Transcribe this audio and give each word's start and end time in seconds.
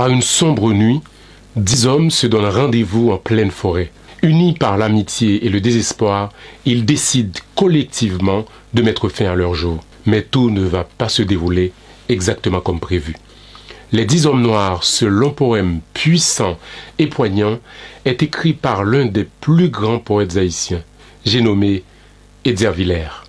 Par 0.00 0.08
une 0.08 0.22
sombre 0.22 0.72
nuit, 0.72 1.02
dix 1.56 1.86
hommes 1.86 2.10
se 2.10 2.26
donnent 2.26 2.46
rendez-vous 2.46 3.10
en 3.10 3.18
pleine 3.18 3.50
forêt. 3.50 3.92
Unis 4.22 4.54
par 4.54 4.78
l'amitié 4.78 5.44
et 5.44 5.50
le 5.50 5.60
désespoir, 5.60 6.32
ils 6.64 6.86
décident 6.86 7.38
collectivement 7.54 8.46
de 8.72 8.80
mettre 8.80 9.10
fin 9.10 9.26
à 9.26 9.34
leur 9.34 9.54
jour. 9.54 9.84
Mais 10.06 10.22
tout 10.22 10.48
ne 10.48 10.62
va 10.62 10.84
pas 10.84 11.10
se 11.10 11.20
dérouler 11.20 11.74
exactement 12.08 12.62
comme 12.62 12.80
prévu. 12.80 13.14
Les 13.92 14.06
Dix 14.06 14.24
Hommes 14.24 14.40
Noirs, 14.40 14.84
ce 14.84 15.04
long 15.04 15.32
poème 15.32 15.80
puissant 15.92 16.56
et 16.98 17.06
poignant, 17.06 17.58
est 18.06 18.22
écrit 18.22 18.54
par 18.54 18.84
l'un 18.84 19.04
des 19.04 19.28
plus 19.42 19.68
grands 19.68 19.98
poètes 19.98 20.38
haïtiens, 20.38 20.82
j'ai 21.26 21.42
nommé 21.42 21.82
Edzer 22.46 22.72
Villers. 22.72 23.19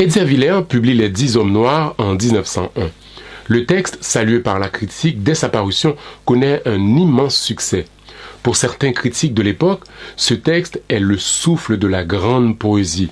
Edzer 0.00 0.24
Villers 0.24 0.62
publie 0.66 0.94
Les 0.94 1.10
Dix 1.10 1.36
Hommes 1.36 1.52
Noirs 1.52 1.94
en 1.98 2.14
1901. 2.14 2.88
Le 3.48 3.66
texte, 3.66 3.98
salué 4.00 4.40
par 4.40 4.58
la 4.58 4.70
critique 4.70 5.22
dès 5.22 5.34
sa 5.34 5.50
parution, 5.50 5.94
connaît 6.24 6.62
un 6.64 6.78
immense 6.78 7.36
succès. 7.36 7.84
Pour 8.42 8.56
certains 8.56 8.92
critiques 8.92 9.34
de 9.34 9.42
l'époque, 9.42 9.82
ce 10.16 10.32
texte 10.32 10.80
est 10.88 11.00
le 11.00 11.18
souffle 11.18 11.76
de 11.76 11.86
la 11.86 12.02
grande 12.02 12.58
poésie 12.58 13.10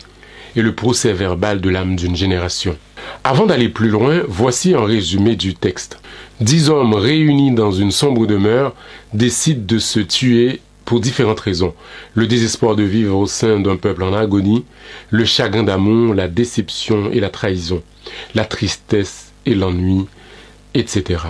et 0.57 0.63
le 0.63 0.75
procès 0.75 1.13
verbal 1.13 1.61
de 1.61 1.69
l'âme 1.69 1.95
d'une 1.95 2.17
génération. 2.17 2.75
Avant 3.23 3.45
d'aller 3.45 3.69
plus 3.69 3.91
loin, 3.91 4.23
voici 4.27 4.73
un 4.73 4.87
résumé 4.87 5.37
du 5.37 5.53
texte. 5.53 6.01
Dix 6.41 6.71
hommes 6.71 6.95
réunis 6.95 7.53
dans 7.53 7.71
une 7.71 7.93
sombre 7.93 8.27
demeure 8.27 8.75
décident 9.13 9.67
de 9.67 9.79
se 9.79 10.01
tuer 10.01 10.63
pour 10.89 11.01
différentes 11.01 11.41
raisons. 11.41 11.75
Le 12.15 12.27
désespoir 12.27 12.75
de 12.75 12.83
vivre 12.83 13.19
au 13.19 13.27
sein 13.27 13.61
d'un 13.61 13.77
peuple 13.77 14.05
en 14.05 14.15
agonie, 14.15 14.65
le 15.11 15.27
chagrin 15.27 15.63
d'amour, 15.63 16.15
la 16.15 16.29
déception 16.29 17.11
et 17.13 17.21
la 17.21 17.29
trahison, 17.29 17.83
la 18.35 18.47
tristesse 18.47 19.33
et 19.45 19.55
l'ennui, 19.55 20.07
etc. 20.73 21.21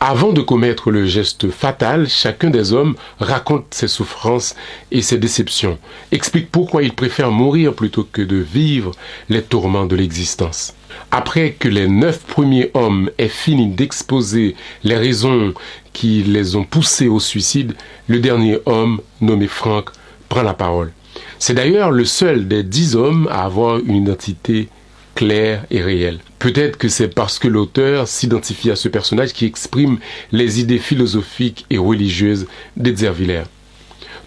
Avant 0.00 0.32
de 0.32 0.40
commettre 0.40 0.90
le 0.90 1.06
geste 1.06 1.48
fatal, 1.48 2.08
chacun 2.08 2.50
des 2.50 2.72
hommes 2.72 2.96
raconte 3.20 3.66
ses 3.72 3.86
souffrances 3.86 4.56
et 4.90 5.00
ses 5.00 5.18
déceptions, 5.18 5.78
explique 6.10 6.50
pourquoi 6.50 6.82
il 6.82 6.92
préfère 6.92 7.30
mourir 7.30 7.74
plutôt 7.74 8.02
que 8.10 8.22
de 8.22 8.36
vivre 8.36 8.90
les 9.28 9.42
tourments 9.42 9.86
de 9.86 9.94
l'existence. 9.94 10.74
Après 11.12 11.52
que 11.52 11.68
les 11.68 11.86
neuf 11.86 12.20
premiers 12.20 12.70
hommes 12.74 13.10
aient 13.18 13.28
fini 13.28 13.68
d'exposer 13.68 14.56
les 14.82 14.96
raisons 14.96 15.54
qui 15.98 16.22
les 16.22 16.54
ont 16.54 16.62
poussés 16.62 17.08
au 17.08 17.18
suicide, 17.18 17.74
le 18.06 18.20
dernier 18.20 18.58
homme, 18.66 19.00
nommé 19.20 19.48
Franck, 19.48 19.90
prend 20.28 20.44
la 20.44 20.54
parole. 20.54 20.92
C'est 21.40 21.54
d'ailleurs 21.54 21.90
le 21.90 22.04
seul 22.04 22.46
des 22.46 22.62
dix 22.62 22.94
hommes 22.94 23.26
à 23.32 23.42
avoir 23.42 23.78
une 23.78 23.96
identité 23.96 24.68
clair 25.16 25.64
et 25.72 25.82
réel. 25.82 26.20
Peut-être 26.38 26.78
que 26.78 26.88
c'est 26.88 27.08
parce 27.08 27.40
que 27.40 27.48
l'auteur 27.48 28.06
s'identifie 28.06 28.70
à 28.70 28.76
ce 28.76 28.88
personnage 28.88 29.32
qui 29.32 29.44
exprime 29.44 29.98
les 30.30 30.60
idées 30.60 30.78
philosophiques 30.78 31.66
et 31.68 31.78
religieuses 31.78 32.46
d'Edzerviller. 32.76 33.42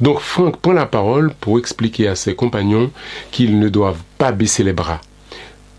Donc 0.02 0.20
Franck 0.20 0.58
prend 0.58 0.74
la 0.74 0.86
parole 0.86 1.34
pour 1.40 1.58
expliquer 1.58 2.10
à 2.10 2.16
ses 2.18 2.36
compagnons 2.36 2.92
qu'ils 3.32 3.60
ne 3.60 3.70
doivent 3.70 4.04
pas 4.18 4.34
baisser 4.34 4.66
les 4.66 4.74
bras. 4.74 5.00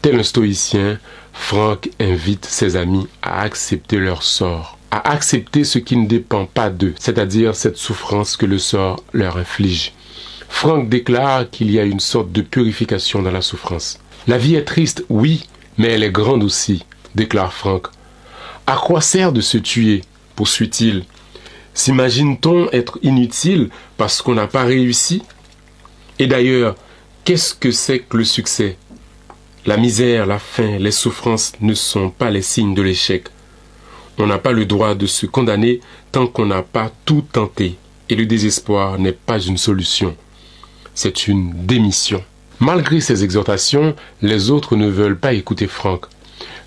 Tel 0.00 0.18
un 0.18 0.22
stoïcien, 0.22 0.98
Franck 1.34 1.90
invite 2.00 2.46
ses 2.46 2.76
amis 2.76 3.08
à 3.20 3.42
accepter 3.42 3.98
leur 3.98 4.22
sort, 4.22 4.78
à 4.92 5.10
accepter 5.10 5.64
ce 5.64 5.78
qui 5.78 5.96
ne 5.96 6.06
dépend 6.06 6.44
pas 6.44 6.68
d'eux, 6.68 6.94
c'est-à-dire 6.98 7.56
cette 7.56 7.78
souffrance 7.78 8.36
que 8.36 8.44
le 8.44 8.58
sort 8.58 9.02
leur 9.14 9.38
inflige. 9.38 9.94
Franck 10.50 10.90
déclare 10.90 11.48
qu'il 11.48 11.70
y 11.70 11.80
a 11.80 11.84
une 11.84 11.98
sorte 11.98 12.30
de 12.30 12.42
purification 12.42 13.22
dans 13.22 13.30
la 13.30 13.40
souffrance. 13.40 13.98
La 14.28 14.36
vie 14.36 14.54
est 14.54 14.66
triste, 14.66 15.06
oui, 15.08 15.48
mais 15.78 15.88
elle 15.88 16.02
est 16.02 16.12
grande 16.12 16.44
aussi, 16.44 16.84
déclare 17.14 17.54
Franck. 17.54 17.86
À 18.66 18.76
quoi 18.76 19.00
sert 19.00 19.32
de 19.32 19.40
se 19.40 19.56
tuer 19.56 20.02
poursuit-il? 20.36 21.04
S'imagine-t-on 21.72 22.68
être 22.72 22.98
inutile 23.02 23.70
parce 23.96 24.20
qu'on 24.20 24.34
n'a 24.34 24.46
pas 24.46 24.64
réussi? 24.64 25.22
Et 26.18 26.26
d'ailleurs, 26.26 26.76
qu'est-ce 27.24 27.54
que 27.54 27.70
c'est 27.70 28.00
que 28.00 28.18
le 28.18 28.24
succès? 28.24 28.76
La 29.64 29.78
misère, 29.78 30.26
la 30.26 30.38
faim, 30.38 30.76
les 30.78 30.90
souffrances 30.90 31.52
ne 31.62 31.72
sont 31.72 32.10
pas 32.10 32.30
les 32.30 32.42
signes 32.42 32.74
de 32.74 32.82
l'échec. 32.82 33.28
On 34.18 34.26
n'a 34.26 34.38
pas 34.38 34.52
le 34.52 34.66
droit 34.66 34.94
de 34.94 35.06
se 35.06 35.26
condamner 35.26 35.80
tant 36.10 36.26
qu'on 36.26 36.46
n'a 36.46 36.62
pas 36.62 36.92
tout 37.04 37.24
tenté. 37.32 37.76
Et 38.08 38.14
le 38.14 38.26
désespoir 38.26 38.98
n'est 38.98 39.12
pas 39.12 39.40
une 39.40 39.56
solution. 39.56 40.16
C'est 40.94 41.28
une 41.28 41.52
démission. 41.66 42.22
Malgré 42.60 43.00
ces 43.00 43.24
exhortations, 43.24 43.96
les 44.20 44.50
autres 44.50 44.76
ne 44.76 44.88
veulent 44.88 45.18
pas 45.18 45.32
écouter 45.32 45.66
Franck. 45.66 46.06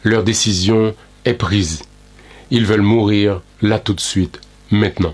Leur 0.04 0.24
décision 0.24 0.96
est 1.24 1.36
prise. 1.36 1.84
Ils 2.52 2.66
veulent 2.66 2.82
mourir 2.82 3.42
là 3.62 3.80
tout 3.80 3.94
de 3.94 4.02
suite, 4.02 4.42
maintenant. 4.72 5.14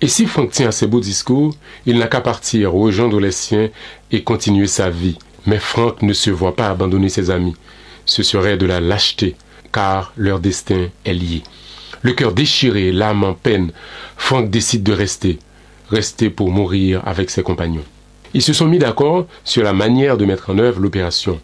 Et 0.00 0.08
si 0.08 0.26
Franck 0.26 0.50
tient 0.50 0.68
à 0.68 0.72
ses 0.72 0.86
beaux 0.86 1.00
discours, 1.00 1.54
il 1.86 1.98
n'a 1.98 2.06
qu'à 2.06 2.20
partir, 2.20 2.72
rejoindre 2.72 3.20
les 3.20 3.32
siens 3.32 3.70
et 4.12 4.22
continuer 4.22 4.66
sa 4.66 4.90
vie. 4.90 5.18
Mais 5.46 5.58
Franck 5.58 6.02
ne 6.02 6.12
se 6.12 6.30
voit 6.30 6.56
pas 6.56 6.68
abandonner 6.68 7.08
ses 7.08 7.30
amis. 7.30 7.54
Ce 8.04 8.22
serait 8.22 8.56
de 8.56 8.66
la 8.66 8.80
lâcheté, 8.80 9.36
car 9.76 10.14
leur 10.16 10.40
destin 10.40 10.88
est 11.04 11.12
lié. 11.12 11.42
Le 12.00 12.14
cœur 12.14 12.32
déchiré, 12.32 12.92
l'âme 12.92 13.24
en 13.24 13.34
peine, 13.34 13.72
Franck 14.16 14.48
décide 14.48 14.82
de 14.82 14.92
rester. 14.94 15.38
Rester 15.90 16.30
pour 16.30 16.50
mourir 16.50 17.02
avec 17.04 17.28
ses 17.28 17.42
compagnons. 17.42 17.84
Ils 18.32 18.40
se 18.40 18.54
sont 18.54 18.68
mis 18.68 18.78
d'accord 18.78 19.26
sur 19.44 19.62
la 19.62 19.74
manière 19.74 20.16
de 20.16 20.24
mettre 20.24 20.48
en 20.48 20.58
œuvre 20.58 20.80
l'opération. 20.80 21.38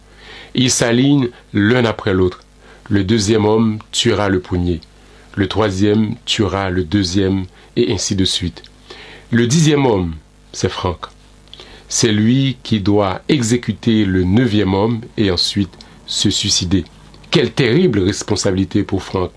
Ils 0.55 0.71
s'alignent 0.71 1.29
l'un 1.53 1.85
après 1.85 2.15
l'autre. 2.15 2.41
Le 2.89 3.05
deuxième 3.05 3.45
homme 3.45 3.81
tuera 3.91 4.31
le 4.31 4.41
premier. 4.41 4.81
Le 5.37 5.47
troisième 5.47 6.15
tuera 6.25 6.71
le 6.71 6.85
deuxième, 6.85 7.45
et 7.77 7.93
ainsi 7.93 8.17
de 8.17 8.25
suite. 8.25 8.63
Le 9.31 9.47
dixième 9.47 9.85
homme, 9.85 10.15
c'est 10.55 10.71
Franck. 10.71 11.05
C'est 11.91 12.13
lui 12.13 12.57
qui 12.63 12.81
doit 12.81 13.21
exécuter 13.29 14.07
le 14.07 14.25
neuvième 14.25 14.73
homme 14.73 15.03
et 15.19 15.31
ensuite 15.31 15.77
se 16.07 16.31
suicider. 16.31 16.85
Quelle 17.33 17.51
terrible 17.51 18.01
responsabilité 18.01 18.83
pour 18.83 19.03
Franck. 19.03 19.31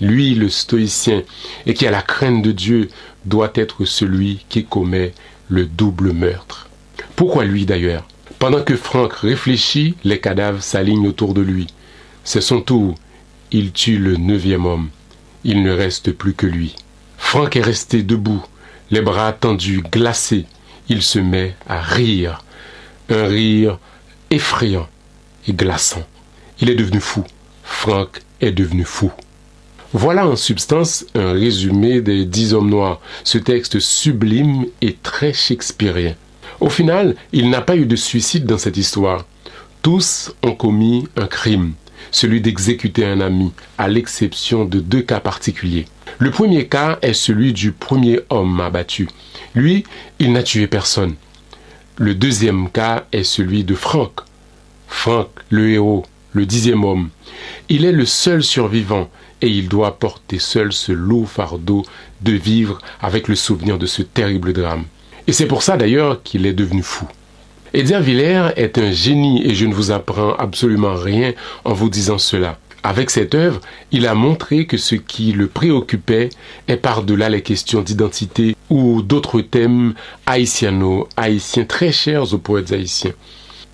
Lui, 0.00 0.34
le 0.34 0.48
stoïcien, 0.48 1.22
et 1.66 1.72
qui 1.72 1.86
a 1.86 1.92
la 1.92 2.02
crainte 2.02 2.42
de 2.42 2.50
Dieu, 2.50 2.88
doit 3.26 3.52
être 3.54 3.84
celui 3.84 4.44
qui 4.48 4.64
commet 4.64 5.12
le 5.48 5.64
double 5.64 6.12
meurtre. 6.12 6.68
Pourquoi 7.14 7.44
lui 7.44 7.64
d'ailleurs? 7.64 8.08
Pendant 8.40 8.64
que 8.64 8.74
Franck 8.74 9.12
réfléchit, 9.12 9.94
les 10.02 10.18
cadavres 10.18 10.64
s'alignent 10.64 11.06
autour 11.06 11.32
de 11.32 11.40
lui. 11.40 11.68
C'est 12.24 12.40
son 12.40 12.60
tour. 12.60 12.96
Il 13.52 13.70
tue 13.70 13.98
le 13.98 14.16
neuvième 14.16 14.66
homme. 14.66 14.88
Il 15.44 15.62
ne 15.62 15.70
reste 15.70 16.10
plus 16.10 16.34
que 16.34 16.46
lui. 16.46 16.74
Franck 17.18 17.54
est 17.54 17.62
resté 17.62 18.02
debout, 18.02 18.44
les 18.90 19.00
bras 19.00 19.32
tendus, 19.32 19.82
glacés. 19.92 20.46
Il 20.88 21.02
se 21.02 21.20
met 21.20 21.54
à 21.68 21.80
rire. 21.80 22.42
Un 23.08 23.28
rire 23.28 23.78
effrayant 24.28 24.88
et 25.46 25.52
glaçant. 25.52 26.04
Il 26.60 26.70
est 26.70 26.74
devenu 26.74 27.00
fou. 27.00 27.24
Franck 27.62 28.22
est 28.40 28.52
devenu 28.52 28.84
fou. 28.84 29.12
Voilà 29.92 30.26
en 30.26 30.36
substance 30.36 31.06
un 31.14 31.32
résumé 31.32 32.00
des 32.00 32.24
dix 32.24 32.52
hommes 32.52 32.68
noirs, 32.68 33.00
ce 33.24 33.38
texte 33.38 33.78
sublime 33.78 34.66
et 34.82 34.96
très 35.02 35.32
shakespearien. 35.32 36.14
Au 36.60 36.68
final, 36.68 37.14
il 37.32 37.48
n'a 37.48 37.62
pas 37.62 37.76
eu 37.76 37.86
de 37.86 37.96
suicide 37.96 38.44
dans 38.44 38.58
cette 38.58 38.76
histoire. 38.76 39.24
Tous 39.80 40.34
ont 40.42 40.54
commis 40.54 41.06
un 41.16 41.26
crime, 41.26 41.72
celui 42.10 42.40
d'exécuter 42.40 43.06
un 43.06 43.20
ami, 43.20 43.52
à 43.78 43.88
l'exception 43.88 44.64
de 44.64 44.80
deux 44.80 45.02
cas 45.02 45.20
particuliers. 45.20 45.86
Le 46.18 46.30
premier 46.30 46.66
cas 46.66 46.98
est 47.00 47.14
celui 47.14 47.52
du 47.52 47.72
premier 47.72 48.20
homme 48.28 48.60
abattu. 48.60 49.08
Lui, 49.54 49.84
il 50.18 50.32
n'a 50.32 50.42
tué 50.42 50.66
personne. 50.66 51.14
Le 51.96 52.14
deuxième 52.14 52.68
cas 52.70 53.06
est 53.12 53.24
celui 53.24 53.64
de 53.64 53.74
Franck. 53.74 54.20
Franck, 54.88 55.28
le 55.50 55.70
héros, 55.70 56.04
le 56.32 56.46
dixième 56.46 56.84
homme. 56.84 57.10
Il 57.68 57.84
est 57.84 57.92
le 57.92 58.06
seul 58.06 58.42
survivant 58.42 59.08
et 59.40 59.48
il 59.48 59.68
doit 59.68 59.98
porter 59.98 60.38
seul 60.38 60.72
ce 60.72 60.92
lourd 60.92 61.28
fardeau 61.28 61.84
de 62.20 62.32
vivre 62.32 62.78
avec 63.00 63.28
le 63.28 63.36
souvenir 63.36 63.78
de 63.78 63.86
ce 63.86 64.02
terrible 64.02 64.52
drame. 64.52 64.84
Et 65.26 65.32
c'est 65.32 65.46
pour 65.46 65.62
ça 65.62 65.76
d'ailleurs 65.76 66.22
qu'il 66.22 66.46
est 66.46 66.52
devenu 66.52 66.82
fou. 66.82 67.06
Edgar 67.74 68.00
Villers 68.00 68.48
est 68.56 68.78
un 68.78 68.90
génie 68.90 69.44
et 69.44 69.54
je 69.54 69.66
ne 69.66 69.74
vous 69.74 69.90
apprends 69.90 70.34
absolument 70.34 70.94
rien 70.94 71.34
en 71.64 71.74
vous 71.74 71.90
disant 71.90 72.18
cela. 72.18 72.58
Avec 72.82 73.10
cette 73.10 73.34
œuvre, 73.34 73.60
il 73.90 74.06
a 74.06 74.14
montré 74.14 74.64
que 74.64 74.76
ce 74.76 74.94
qui 74.94 75.32
le 75.32 75.48
préoccupait 75.48 76.30
est 76.68 76.76
par-delà 76.76 77.28
les 77.28 77.42
questions 77.42 77.82
d'identité 77.82 78.56
ou 78.70 79.02
d'autres 79.02 79.40
thèmes 79.40 79.94
haïtiano-haïtiens 80.26 81.64
très 81.64 81.92
chers 81.92 82.32
aux 82.32 82.38
poètes 82.38 82.72
haïtiens. 82.72 83.12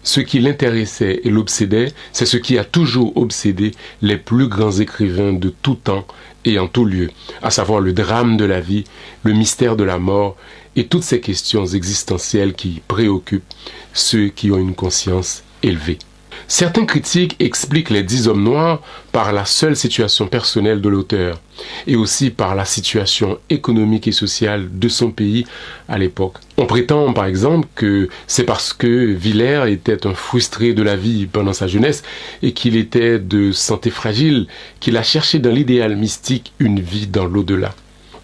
Ce 0.05 0.21
qui 0.21 0.39
l'intéressait 0.39 1.23
et 1.25 1.31
l'obsédait, 1.31 1.93
c'est 2.13 2.27
ce 2.27 2.37
qui 2.37 2.59
a 2.59 2.65
toujours 2.65 3.17
obsédé 3.17 3.73
les 4.03 4.19
plus 4.19 4.49
grands 4.49 4.71
écrivains 4.79 5.33
de 5.33 5.49
tout 5.49 5.77
temps 5.77 6.07
et 6.45 6.59
en 6.59 6.69
tout 6.69 6.85
lieu, 6.85 7.11
à 7.43 7.51
savoir 7.51 7.81
le 7.81 7.95
drame 7.95 8.37
de 8.37 8.45
la 8.45 8.61
vie, 8.61 8.85
le 9.23 9.33
mystère 9.33 9.77
de 9.77 9.85
la 9.85 9.99
mort 9.99 10.37
et 10.77 10.87
toutes 10.87 11.05
ces 11.05 11.21
questions 11.21 11.65
existentielles 11.65 12.53
qui 12.53 12.83
préoccupent 12.87 13.53
ceux 13.95 14.29
qui 14.29 14.51
ont 14.51 14.59
une 14.59 14.75
conscience 14.75 15.43
élevée. 15.63 15.99
Certains 16.49 16.85
critiques 16.85 17.37
expliquent 17.41 17.91
les 17.91 18.03
dix 18.03 18.29
hommes 18.29 18.45
noirs 18.45 18.83
par 19.13 19.33
la 19.33 19.45
seule 19.45 19.77
situation 19.77 20.27
personnelle 20.27 20.81
de 20.81 20.89
l'auteur 20.89 21.41
et 21.87 21.97
aussi 21.97 22.31
par 22.31 22.55
la 22.55 22.65
situation 22.65 23.39
économique 23.51 24.09
et 24.09 24.13
sociale 24.13 24.69
de 24.73 24.89
son 24.89 25.11
pays 25.11 25.47
à 25.89 25.99
l'époque. 25.99 26.37
On 26.57 26.67
prétend 26.67 27.13
par 27.13 27.27
exemple 27.27 27.69
que 27.75 28.09
c'est 28.27 28.45
parce 28.45 28.73
que 28.73 28.87
Villers 28.87 29.71
était 29.71 30.07
un 30.07 30.15
frustré 30.15 30.75
de 30.75 30.83
la 30.83 30.97
vie 30.97 31.27
pendant 31.27 31.53
sa 31.53 31.67
jeunesse 31.67 32.03
et 32.43 32.53
qu'il 32.53 32.77
était 32.77 33.19
de 33.19 33.53
santé 33.53 33.91
fragile 33.91 34.47
qu'il 34.81 34.97
a 34.97 35.03
cherché 35.03 35.39
dans 35.39 35.51
l'idéal 35.51 35.97
mystique 35.97 36.53
une 36.59 36.81
vie 36.81 37.07
dans 37.07 37.27
l'au-delà. 37.27 37.75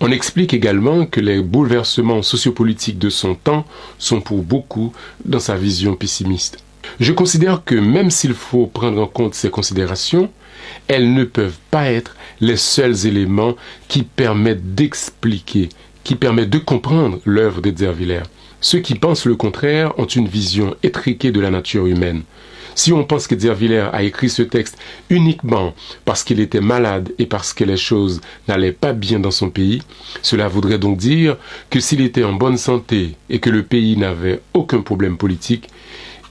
On 0.03 0.11
explique 0.11 0.55
également 0.55 1.05
que 1.05 1.21
les 1.21 1.43
bouleversements 1.43 2.23
sociopolitiques 2.23 2.99
de 2.99 3.11
son 3.11 3.35
temps 3.35 3.67
sont 3.99 4.23
pour 4.23 4.43
beaucoup 4.43 4.93
dans 5.27 5.41
sa 5.41 5.57
vision 5.57 5.95
pessimiste. 5.95 6.59
Je 6.99 7.13
considère 7.13 7.65
que 7.65 7.75
même 7.75 8.11
s'il 8.11 8.35
faut 8.35 8.67
prendre 8.67 9.01
en 9.01 9.07
compte 9.07 9.35
ces 9.35 9.51
considérations, 9.51 10.31
elles 10.89 11.13
ne 11.13 11.25
peuvent 11.25 11.59
pas 11.71 11.91
être 11.91 12.17
les 12.41 12.57
seuls 12.57 13.07
éléments 13.07 13.57
qui 13.89 14.03
permettent 14.03 14.75
d'expliquer, 14.75 15.69
qui 16.05 16.15
permettent 16.15 16.51
de 16.51 16.59
comprendre 16.59 17.21
l'œuvre 17.25 17.61
d'Edzer 17.61 17.93
Villers. 17.93 18.23
Ceux 18.61 18.81
qui 18.81 18.95
pensent 18.95 19.25
le 19.25 19.37
contraire 19.37 19.99
ont 19.99 20.07
une 20.07 20.29
vision 20.29 20.77
étriquée 20.83 21.33
de 21.33 21.41
la 21.41 21.51
nature 21.51 21.87
humaine. 21.87 22.23
Si 22.75 22.93
on 22.93 23.05
pense 23.05 23.27
qu'Edzer 23.27 23.55
Villers 23.55 23.89
a 23.93 24.03
écrit 24.03 24.31
ce 24.31 24.43
texte 24.43 24.79
uniquement 25.09 25.75
parce 26.05 26.25
qu'il 26.25 26.41
était 26.41 26.61
malade 26.61 27.11
et 27.19 27.27
parce 27.27 27.53
que 27.53 27.65
les 27.65 27.77
choses 27.77 28.21
n'allaient 28.49 28.73
pas 28.73 28.93
bien 28.93 29.19
dans 29.19 29.31
son 29.31 29.51
pays, 29.51 29.83
cela 30.23 30.49
voudrait 30.49 30.79
donc 30.79 30.97
dire 30.97 31.37
que 31.69 31.81
s'il 31.81 32.01
était 32.01 32.25
en 32.25 32.33
bonne 32.33 32.59
santé 32.59 33.17
et 33.29 33.39
que 33.39 33.51
le 33.51 33.65
pays 33.65 33.97
n'avait 33.97 34.41
aucun 34.55 34.83
problème 34.83 35.17
politique, 35.17 35.69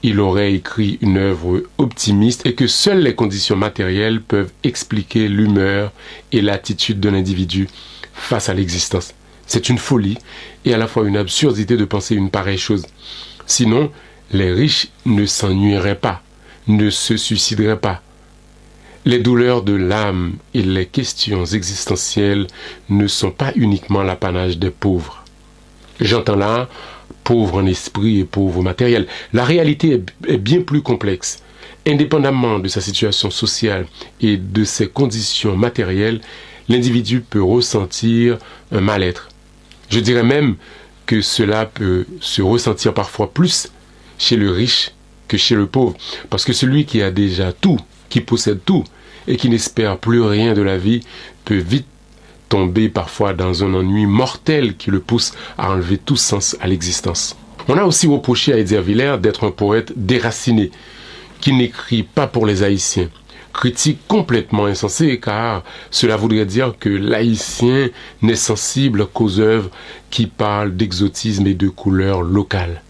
il 0.02 0.20
aurait 0.20 0.54
écrit 0.54 0.98
une 1.02 1.18
œuvre 1.18 1.62
optimiste 1.78 2.46
et 2.46 2.54
que 2.54 2.66
seules 2.66 3.02
les 3.02 3.14
conditions 3.14 3.56
matérielles 3.56 4.22
peuvent 4.22 4.52
expliquer 4.64 5.28
l'humeur 5.28 5.92
et 6.32 6.40
l'attitude 6.40 7.00
d'un 7.00 7.14
individu 7.14 7.68
face 8.12 8.48
à 8.48 8.54
l'existence. 8.54 9.14
C'est 9.46 9.68
une 9.68 9.78
folie 9.78 10.16
et 10.64 10.72
à 10.72 10.78
la 10.78 10.86
fois 10.86 11.06
une 11.06 11.16
absurdité 11.16 11.76
de 11.76 11.84
penser 11.84 12.14
une 12.14 12.30
pareille 12.30 12.58
chose. 12.58 12.86
Sinon, 13.46 13.90
les 14.32 14.52
riches 14.52 14.88
ne 15.06 15.26
s'ennuieraient 15.26 15.98
pas, 15.98 16.22
ne 16.66 16.88
se 16.88 17.16
suicideraient 17.16 17.80
pas. 17.80 18.02
Les 19.04 19.18
douleurs 19.18 19.62
de 19.62 19.74
l'âme 19.74 20.34
et 20.54 20.62
les 20.62 20.86
questions 20.86 21.44
existentielles 21.44 22.46
ne 22.90 23.06
sont 23.06 23.30
pas 23.30 23.52
uniquement 23.56 24.02
l'apanage 24.02 24.58
des 24.58 24.70
pauvres. 24.70 25.24
J'entends 26.00 26.36
là 26.36 26.68
pauvre 27.30 27.62
en 27.62 27.66
esprit 27.66 28.18
et 28.18 28.24
pauvre 28.24 28.60
matériel. 28.60 29.06
La 29.32 29.44
réalité 29.44 30.02
est, 30.26 30.36
bien 30.36 30.62
plus 30.62 30.82
complexe. 30.82 31.44
Indépendamment 31.86 32.58
de 32.58 32.66
sa 32.66 32.80
situation 32.80 33.30
sociale 33.30 33.86
et 34.20 34.36
de 34.36 34.64
ses 34.64 34.88
conditions 34.88 35.56
matérielles, 35.56 36.22
l'individu 36.68 37.20
peut 37.20 37.40
ressentir 37.40 38.36
un 38.72 38.80
mal-être. 38.80 39.28
Je 39.90 40.00
dirais 40.00 40.24
même 40.24 40.56
que 41.06 41.20
cela 41.20 41.66
peut 41.66 42.04
se 42.18 42.42
ressentir 42.42 42.94
parfois 42.94 43.32
plus 43.32 43.70
chez 44.18 44.34
le 44.34 44.50
riche 44.50 44.90
que 45.28 45.36
chez 45.36 45.54
le 45.54 45.66
pauvre. 45.66 45.96
Parce 46.30 46.44
que 46.44 46.52
celui 46.52 46.84
qui 46.84 47.00
a 47.00 47.12
déjà 47.12 47.52
tout, 47.52 47.78
qui 48.08 48.20
possède 48.22 48.58
tout, 48.64 48.82
et 49.28 49.36
qui 49.36 49.48
n'espère 49.48 49.98
plus 49.98 50.20
rien 50.20 50.52
de 50.52 50.62
la 50.62 50.78
vie, 50.78 51.02
peut 51.44 51.58
vite 51.58 51.86
tomber 52.50 52.90
parfois 52.90 53.32
dans 53.32 53.64
un 53.64 53.72
ennui 53.72 54.04
mortel 54.04 54.76
qui 54.76 54.90
le 54.90 55.00
pousse 55.00 55.32
à 55.56 55.70
enlever 55.70 55.96
tout 55.96 56.16
sens 56.16 56.56
à 56.60 56.66
l'existence. 56.66 57.36
On 57.68 57.78
a 57.78 57.84
aussi 57.84 58.06
reproché 58.06 58.52
à 58.52 58.58
Edzer 58.58 58.82
Villers 58.82 59.16
d'être 59.18 59.44
un 59.44 59.52
poète 59.52 59.92
déraciné, 59.96 60.70
qui 61.40 61.54
n'écrit 61.54 62.02
pas 62.02 62.26
pour 62.26 62.44
les 62.44 62.62
Haïtiens. 62.62 63.08
Critique 63.52 64.00
complètement 64.06 64.66
insensée 64.66 65.18
car 65.18 65.62
cela 65.90 66.16
voudrait 66.16 66.46
dire 66.46 66.74
que 66.78 66.88
l'Haïtien 66.88 67.88
n'est 68.22 68.36
sensible 68.36 69.06
qu'aux 69.06 69.40
œuvres 69.40 69.70
qui 70.10 70.26
parlent 70.26 70.76
d'exotisme 70.76 71.46
et 71.46 71.54
de 71.54 71.68
couleurs 71.68 72.22
locales. 72.22 72.82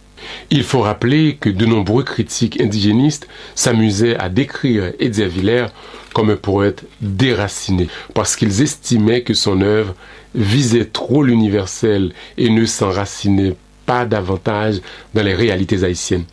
Il 0.50 0.62
faut 0.62 0.80
rappeler 0.80 1.36
que 1.36 1.50
de 1.50 1.66
nombreux 1.66 2.02
critiques 2.02 2.60
indigénistes 2.60 3.28
s'amusaient 3.54 4.16
à 4.16 4.28
décrire 4.28 4.92
Edzer 4.98 5.28
Villers 5.28 5.68
comme 6.12 6.30
un 6.30 6.36
poète 6.36 6.84
déraciné, 7.00 7.88
parce 8.14 8.36
qu'ils 8.36 8.62
estimaient 8.62 9.22
que 9.22 9.34
son 9.34 9.60
œuvre 9.60 9.94
visait 10.34 10.86
trop 10.86 11.22
l'universel 11.22 12.12
et 12.36 12.50
ne 12.50 12.64
s'enracinait 12.64 13.56
pas 13.86 14.04
davantage 14.04 14.80
dans 15.14 15.22
les 15.22 15.34
réalités 15.34 15.84
haïtiennes. 15.84 16.24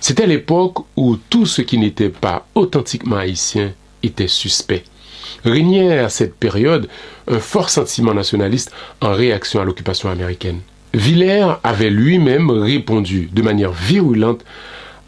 C'était 0.00 0.26
l'époque 0.26 0.78
où 0.96 1.16
tout 1.16 1.46
ce 1.46 1.62
qui 1.62 1.78
n'était 1.78 2.08
pas 2.08 2.46
authentiquement 2.54 3.16
haïtien 3.16 3.72
était 4.02 4.28
suspect. 4.28 4.84
Régnait 5.44 5.98
à 5.98 6.08
cette 6.08 6.34
période 6.34 6.88
un 7.28 7.38
fort 7.38 7.70
sentiment 7.70 8.14
nationaliste 8.14 8.72
en 9.00 9.12
réaction 9.12 9.60
à 9.60 9.64
l'occupation 9.64 10.10
américaine. 10.10 10.60
Villers 10.94 11.54
avait 11.62 11.90
lui-même 11.90 12.50
répondu 12.50 13.30
de 13.32 13.42
manière 13.42 13.72
virulente 13.72 14.44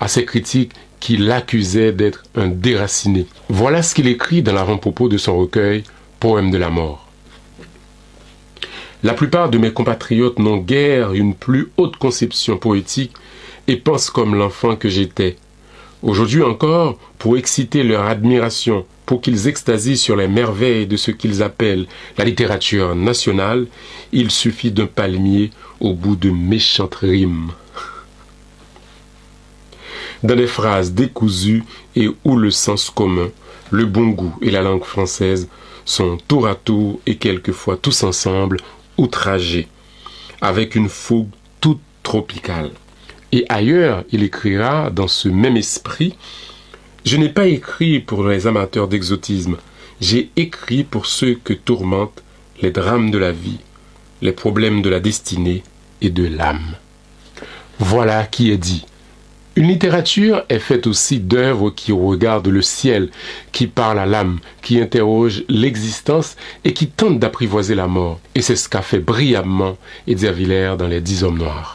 à 0.01 0.09
ces 0.09 0.25
critiques 0.25 0.73
qui 0.99 1.19
l'accusaient 1.19 1.93
d'être 1.93 2.25
un 2.35 2.49
déraciné. 2.49 3.27
Voilà 3.51 3.83
ce 3.83 3.95
qu'il 3.95 4.07
écrit 4.07 4.43
dans 4.43 4.55
l'avant-propos 4.55 5.09
de 5.09 5.19
son 5.19 5.37
recueil 5.37 5.85
Poème 6.21 6.51
de 6.51 6.57
la 6.57 6.71
mort. 6.71 7.07
La 9.03 9.13
plupart 9.13 9.51
de 9.51 9.59
mes 9.59 9.71
compatriotes 9.71 10.39
n'ont 10.39 10.57
guère 10.57 11.13
une 11.13 11.35
plus 11.35 11.71
haute 11.77 11.99
conception 11.99 12.57
poétique 12.57 13.13
et 13.69 13.77
pensent 13.77 14.09
comme 14.09 14.35
l'enfant 14.35 14.77
que 14.77 14.89
j'étais. 14.89 15.37
Aujourd'hui 16.03 16.43
encore, 16.43 16.97
pour 17.19 17.37
exciter 17.37 17.83
leur 17.83 18.07
admiration, 18.07 18.87
pour 19.07 19.21
qu'ils 19.21 19.49
extasient 19.49 19.97
sur 19.97 20.17
les 20.17 20.29
merveilles 20.29 20.87
de 20.87 20.97
ce 20.97 21.11
qu'ils 21.11 21.43
appellent 21.43 21.87
la 22.17 22.25
littérature 22.25 22.95
nationale, 22.95 23.67
il 24.13 24.31
suffit 24.31 24.71
d'un 24.71 24.87
palmier 24.87 25.51
au 25.81 25.95
bout 25.95 26.17
de 26.17 26.31
méchantes 26.31 26.95
rimes. 26.97 27.51
Dans 30.23 30.37
des 30.37 30.47
phrases 30.47 30.93
décousues 30.93 31.65
et 31.97 32.09
où 32.25 32.37
le 32.37 32.51
sens 32.51 32.89
commun, 32.89 33.29
le 33.71 33.85
bon 33.85 34.09
goût 34.09 34.35
et 34.41 34.51
la 34.51 34.63
langue 34.63 34.85
française 34.85 35.49
sont 35.85 36.17
tour 36.29 36.47
à 36.47 36.55
tour 36.55 37.01
et 37.07 37.17
quelquefois 37.17 37.77
tous 37.77 38.05
ensemble 38.05 38.57
outragés, 38.97 39.69
avec 40.41 40.77
une 40.77 40.89
fougue 40.89 41.29
toute 41.61 41.81
tropicale. 42.03 42.71
Et 43.33 43.45
ailleurs, 43.49 44.05
il 44.13 44.23
écrira 44.23 44.91
dans 44.91 45.09
ce 45.09 45.29
même 45.29 45.57
esprit 45.57 46.15
Je 47.05 47.19
n'ai 47.19 47.29
pas 47.29 47.47
écrit 47.47 48.01
pour 48.01 48.27
les 48.27 48.47
amateurs 48.47 48.89
d'exotisme, 48.89 49.59
j'ai 50.01 50.31
écrit 50.37 50.85
pour 50.85 51.05
ceux 51.05 51.35
que 51.35 51.53
tourmentent 51.53 52.23
les 52.63 52.71
drames 52.71 53.11
de 53.11 53.19
la 53.19 53.31
vie, 53.31 53.59
les 54.23 54.33
problèmes 54.33 54.81
de 54.81 54.89
la 54.89 55.01
destinée 55.01 55.63
et 56.01 56.09
de 56.09 56.27
l'âme. 56.27 56.77
Voilà 57.79 58.25
qui 58.25 58.51
est 58.51 58.57
dit. 58.57 58.87
Une 59.57 59.69
littérature 59.69 60.45
est 60.49 60.59
faite 60.59 60.87
aussi 60.87 61.21
d'œuvres 61.21 61.71
qui 61.71 61.93
regardent 61.93 62.49
le 62.49 62.63
ciel, 62.63 63.11
qui 63.53 63.67
parlent 63.67 63.99
à 63.99 64.07
l'âme, 64.07 64.41
qui 64.63 64.81
interrogent 64.81 65.45
l'existence 65.51 66.37
et 66.65 66.73
qui 66.73 66.89
tentent 66.89 67.21
d'apprivoiser 67.21 67.75
la 67.75 67.87
mort. 67.87 68.19
Et 68.35 68.41
c'est 68.41 68.57
ce 68.57 68.69
qu'a 68.69 68.83
fait 68.83 68.99
brillamment 68.99 69.77
Edzer 70.09 70.33
Villers 70.33 70.77
dans 70.79 70.89
Les 70.89 71.03
Dix 71.03 71.23
Hommes 71.23 71.39
Noirs. 71.39 71.73